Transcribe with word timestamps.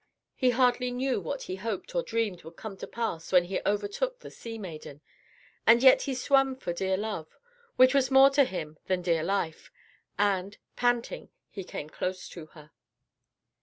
He 0.33 0.49
hardly 0.49 0.89
knew 0.89 1.21
what 1.21 1.43
he 1.43 1.57
hoped 1.57 1.93
or 1.93 2.01
dreamed 2.01 2.41
would 2.43 2.55
come 2.55 2.75
to 2.77 2.87
pass 2.87 3.31
when 3.31 3.43
he 3.43 3.61
overtook 3.67 4.17
the 4.17 4.31
sea 4.31 4.57
maiden, 4.57 5.01
and 5.67 5.83
yet 5.83 6.01
he 6.01 6.15
swam 6.15 6.55
for 6.55 6.73
dear 6.73 6.97
love, 6.97 7.37
which 7.75 7.93
was 7.93 8.09
more 8.09 8.31
to 8.31 8.43
him 8.43 8.79
than 8.87 9.03
dear 9.03 9.21
life, 9.23 9.71
and, 10.17 10.57
panting, 10.75 11.29
he 11.51 11.63
came 11.63 11.87
close 11.87 12.27
to 12.29 12.47
her. 12.57 12.71